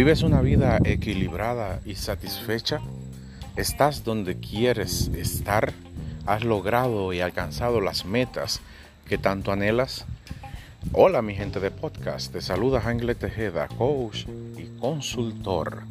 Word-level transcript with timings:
¿Vives 0.00 0.22
una 0.22 0.40
vida 0.40 0.78
equilibrada 0.82 1.82
y 1.84 1.94
satisfecha? 1.94 2.80
¿Estás 3.54 4.02
donde 4.02 4.40
quieres 4.40 5.08
estar? 5.08 5.74
¿Has 6.24 6.42
logrado 6.42 7.12
y 7.12 7.20
alcanzado 7.20 7.82
las 7.82 8.06
metas 8.06 8.62
que 9.06 9.18
tanto 9.18 9.52
anhelas? 9.52 10.06
Hola 10.94 11.20
mi 11.20 11.34
gente 11.34 11.60
de 11.60 11.70
podcast, 11.70 12.32
te 12.32 12.40
saluda 12.40 12.80
Angle 12.82 13.14
Tejeda, 13.14 13.68
coach 13.68 14.24
y 14.56 14.78
consultor. 14.80 15.82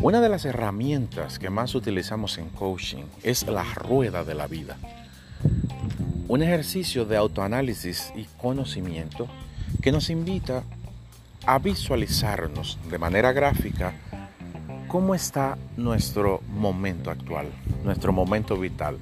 Una 0.00 0.20
de 0.20 0.28
las 0.28 0.44
herramientas 0.44 1.40
que 1.40 1.50
más 1.50 1.74
utilizamos 1.74 2.38
en 2.38 2.50
coaching 2.50 3.02
es 3.24 3.48
la 3.48 3.64
rueda 3.74 4.22
de 4.22 4.34
la 4.36 4.46
vida. 4.46 4.76
Un 6.28 6.40
ejercicio 6.40 7.04
de 7.04 7.16
autoanálisis 7.16 8.12
y 8.14 8.26
conocimiento 8.40 9.26
que 9.82 9.90
nos 9.90 10.08
invita 10.08 10.62
visualizarnos 11.62 12.78
de 12.90 12.98
manera 12.98 13.32
gráfica 13.32 13.94
cómo 14.88 15.14
está 15.14 15.56
nuestro 15.76 16.40
momento 16.48 17.10
actual, 17.10 17.46
nuestro 17.84 18.12
momento 18.12 18.56
vital, 18.56 18.98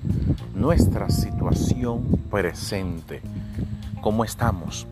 nuestra 0.54 1.08
situación 1.10 2.20
presente, 2.30 3.22
cómo 4.00 4.24
estamos. 4.24 4.86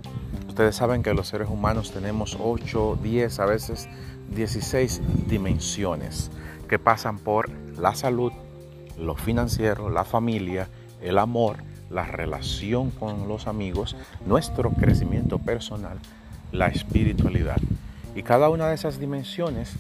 Ustedes 0.49 0.77
saben 0.77 1.03
que 1.03 1.15
los 1.15 1.29
seres 1.29 1.49
humanos 1.49 1.93
tenemos 1.93 2.37
8, 2.41 2.99
10, 3.03 3.41
a 3.41 3.47
veces 3.47 3.89
16 4.35 5.03
dimensiones 5.29 6.31
que 6.69 6.79
pasan 6.79 7.19
por 7.19 7.51
la 7.79 7.95
salud, 7.95 8.33
lo 8.99 9.15
financiero, 9.15 9.91
la 9.91 10.05
familia, 10.05 10.69
el 11.01 11.19
amor, 11.19 11.59
la 11.91 12.05
relación 12.05 12.91
con 12.91 13.29
los 13.29 13.47
amigos, 13.47 13.97
nuestro 14.27 14.71
crecimiento 14.71 15.39
personal 15.39 15.99
la 16.53 16.69
espiritualidad. 16.69 17.59
Y 18.15 18.23
cada 18.23 18.51
una 18.51 18.69
de 18.69 18.75
esas 18.75 19.01
dimensiones 19.01 19.75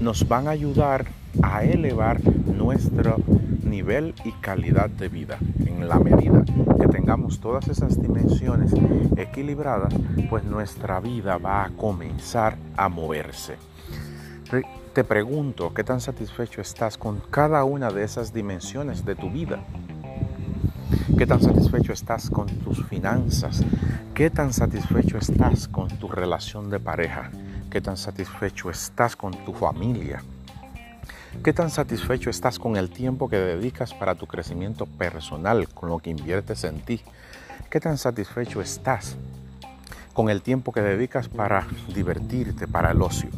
nos 0.00 0.26
van 0.26 0.48
a 0.48 0.50
ayudar 0.50 1.06
a 1.42 1.64
elevar 1.64 2.20
nuestro 2.46 3.16
nivel 3.62 4.14
y 4.24 4.32
calidad 4.32 4.90
de 4.90 5.08
vida. 5.08 5.38
En 5.64 5.88
la 5.88 5.98
medida 5.98 6.44
que 6.80 6.88
tengamos 6.88 7.40
todas 7.40 7.68
esas 7.68 8.00
dimensiones 8.00 8.72
equilibradas, 9.16 9.94
pues 10.28 10.44
nuestra 10.44 11.00
vida 11.00 11.38
va 11.38 11.64
a 11.64 11.70
comenzar 11.70 12.56
a 12.76 12.88
moverse. 12.88 13.56
Te 14.92 15.04
pregunto, 15.04 15.72
¿qué 15.72 15.84
tan 15.84 16.00
satisfecho 16.00 16.60
estás 16.60 16.98
con 16.98 17.20
cada 17.30 17.64
una 17.64 17.90
de 17.90 18.04
esas 18.04 18.34
dimensiones 18.34 19.04
de 19.04 19.14
tu 19.14 19.30
vida? 19.30 19.60
¿Qué 21.16 21.26
tan 21.26 21.40
satisfecho 21.40 21.92
estás 21.92 22.30
con 22.30 22.46
tus 22.46 22.84
finanzas? 22.86 23.62
¿Qué 24.14 24.30
tan 24.30 24.52
satisfecho 24.52 25.18
estás 25.18 25.68
con 25.68 25.88
tu 25.88 26.08
relación 26.08 26.70
de 26.70 26.80
pareja? 26.80 27.30
¿Qué 27.70 27.80
tan 27.80 27.96
satisfecho 27.96 28.70
estás 28.70 29.16
con 29.16 29.32
tu 29.44 29.52
familia? 29.52 30.22
¿Qué 31.42 31.52
tan 31.52 31.70
satisfecho 31.70 32.28
estás 32.30 32.58
con 32.58 32.76
el 32.76 32.90
tiempo 32.90 33.28
que 33.28 33.38
dedicas 33.38 33.94
para 33.94 34.14
tu 34.14 34.26
crecimiento 34.26 34.86
personal, 34.86 35.68
con 35.68 35.88
lo 35.88 35.98
que 35.98 36.10
inviertes 36.10 36.64
en 36.64 36.80
ti? 36.80 37.00
¿Qué 37.70 37.80
tan 37.80 37.96
satisfecho 37.96 38.60
estás 38.60 39.16
con 40.12 40.28
el 40.28 40.42
tiempo 40.42 40.72
que 40.72 40.82
dedicas 40.82 41.28
para 41.28 41.66
divertirte, 41.94 42.68
para 42.68 42.90
el 42.90 43.00
ocio? 43.00 43.30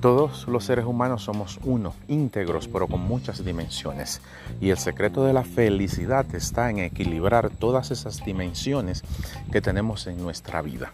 Todos 0.00 0.46
los 0.46 0.64
seres 0.64 0.84
humanos 0.84 1.24
somos 1.24 1.58
uno, 1.64 1.92
íntegros, 2.06 2.68
pero 2.68 2.86
con 2.86 3.00
muchas 3.00 3.44
dimensiones. 3.44 4.20
Y 4.60 4.70
el 4.70 4.78
secreto 4.78 5.24
de 5.24 5.32
la 5.32 5.42
felicidad 5.42 6.24
está 6.36 6.70
en 6.70 6.78
equilibrar 6.78 7.50
todas 7.50 7.90
esas 7.90 8.24
dimensiones 8.24 9.02
que 9.50 9.60
tenemos 9.60 10.06
en 10.06 10.22
nuestra 10.22 10.62
vida. 10.62 10.92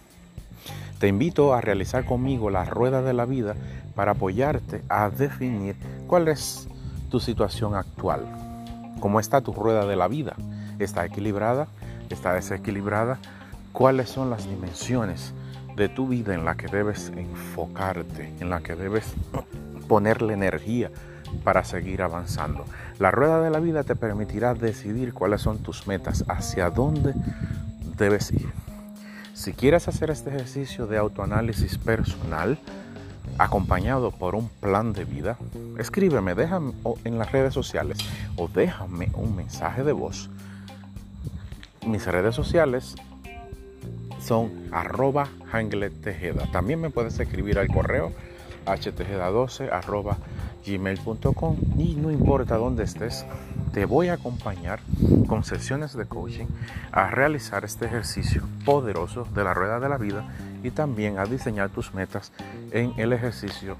Te 1.00 1.08
invito 1.08 1.52
a 1.52 1.60
realizar 1.60 2.06
conmigo 2.06 2.48
la 2.48 2.64
rueda 2.64 3.02
de 3.02 3.12
la 3.12 3.27
vida 3.27 3.56
para 3.94 4.12
apoyarte 4.12 4.82
a 4.88 5.10
definir 5.10 5.76
cuál 6.06 6.28
es 6.28 6.66
tu 7.10 7.21
situación 7.21 7.75
actual. 7.75 8.22
¿Cómo 9.00 9.21
está 9.21 9.42
tu 9.42 9.53
rueda 9.53 9.84
de 9.84 9.97
la 9.97 10.09
vida? 10.09 10.34
¿Está 10.78 11.04
equilibrada? 11.04 11.69
¿Está 12.09 12.32
desequilibrada? 12.32 13.19
¿Cuáles 13.72 14.09
son 14.09 14.31
las 14.31 14.48
dimensiones? 14.48 15.34
De 15.76 15.88
tu 15.88 16.08
vida 16.08 16.34
en 16.34 16.44
la 16.44 16.56
que 16.56 16.68
debes 16.68 17.12
enfocarte, 17.16 18.32
en 18.40 18.50
la 18.50 18.60
que 18.60 18.76
debes 18.76 19.14
ponerle 19.88 20.34
energía 20.34 20.90
para 21.42 21.64
seguir 21.64 22.02
avanzando. 22.02 22.64
La 22.98 23.10
rueda 23.10 23.40
de 23.40 23.50
la 23.50 23.60
vida 23.60 23.82
te 23.82 23.96
permitirá 23.96 24.54
decidir 24.54 25.12
cuáles 25.12 25.40
son 25.40 25.58
tus 25.58 25.86
metas, 25.86 26.24
hacia 26.28 26.70
dónde 26.70 27.14
debes 27.96 28.32
ir. 28.32 28.48
Si 29.34 29.52
quieres 29.52 29.88
hacer 29.88 30.10
este 30.10 30.30
ejercicio 30.30 30.86
de 30.86 30.96
autoanálisis 30.96 31.76
personal, 31.76 32.58
acompañado 33.38 34.12
por 34.12 34.36
un 34.36 34.48
plan 34.48 34.92
de 34.92 35.04
vida, 35.04 35.36
escríbeme, 35.78 36.34
déjame 36.34 36.72
en 37.04 37.18
las 37.18 37.32
redes 37.32 37.52
sociales 37.52 37.98
o 38.36 38.46
déjame 38.48 39.10
un 39.14 39.34
mensaje 39.34 39.82
de 39.82 39.92
voz. 39.92 40.30
Mis 41.84 42.06
redes 42.06 42.34
sociales 42.34 42.94
son 44.24 44.68
arroba 44.72 45.28
Tejeda. 46.02 46.50
También 46.50 46.80
me 46.80 46.90
puedes 46.90 47.18
escribir 47.20 47.58
al 47.58 47.68
correo 47.68 48.12
htejeda12 48.66 49.70
arroba 49.70 50.16
gmail.com 50.66 51.56
y 51.76 51.94
no 51.96 52.10
importa 52.10 52.56
dónde 52.56 52.84
estés, 52.84 53.26
te 53.74 53.84
voy 53.84 54.08
a 54.08 54.14
acompañar 54.14 54.80
con 55.26 55.44
sesiones 55.44 55.94
de 55.94 56.06
coaching 56.06 56.46
a 56.90 57.10
realizar 57.10 57.64
este 57.66 57.84
ejercicio 57.84 58.42
poderoso 58.64 59.28
de 59.34 59.44
la 59.44 59.52
rueda 59.52 59.78
de 59.78 59.88
la 59.90 59.98
vida 59.98 60.24
y 60.62 60.70
también 60.70 61.18
a 61.18 61.26
diseñar 61.26 61.68
tus 61.68 61.92
metas 61.92 62.32
en 62.70 62.94
el 62.96 63.12
ejercicio 63.12 63.76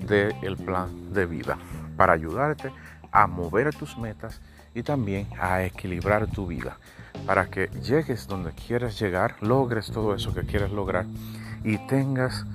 del 0.00 0.56
plan 0.56 1.12
de 1.12 1.26
vida 1.26 1.58
para 1.96 2.12
ayudarte 2.12 2.72
a 3.12 3.28
mover 3.28 3.72
tus 3.72 3.96
metas 3.96 4.40
y 4.74 4.82
también 4.82 5.28
a 5.40 5.62
equilibrar 5.62 6.26
tu 6.26 6.48
vida 6.48 6.76
para 7.26 7.46
que 7.46 7.68
llegues 7.82 8.28
donde 8.28 8.52
quieres 8.52 8.98
llegar, 8.98 9.36
logres 9.40 9.90
todo 9.90 10.14
eso 10.14 10.32
que 10.32 10.42
quieres 10.42 10.70
lograr 10.70 11.06
y 11.64 11.78
tengas 11.88 12.46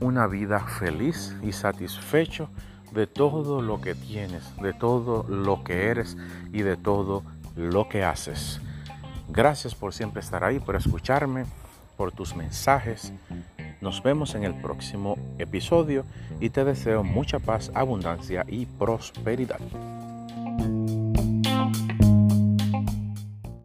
una 0.00 0.26
vida 0.26 0.60
feliz 0.60 1.34
y 1.42 1.52
satisfecho 1.52 2.48
de 2.92 3.06
todo 3.06 3.62
lo 3.62 3.80
que 3.80 3.94
tienes, 3.94 4.44
de 4.56 4.74
todo 4.74 5.24
lo 5.28 5.64
que 5.64 5.86
eres 5.86 6.16
y 6.52 6.62
de 6.62 6.76
todo 6.76 7.22
lo 7.56 7.88
que 7.88 8.04
haces. 8.04 8.60
Gracias 9.28 9.74
por 9.74 9.94
siempre 9.94 10.20
estar 10.20 10.44
ahí, 10.44 10.60
por 10.60 10.76
escucharme, 10.76 11.46
por 11.96 12.12
tus 12.12 12.36
mensajes. 12.36 13.12
Nos 13.80 14.02
vemos 14.02 14.34
en 14.34 14.44
el 14.44 14.54
próximo 14.60 15.16
episodio 15.38 16.04
y 16.38 16.50
te 16.50 16.64
deseo 16.64 17.02
mucha 17.02 17.38
paz, 17.38 17.70
abundancia 17.74 18.44
y 18.46 18.66
prosperidad. 18.66 19.60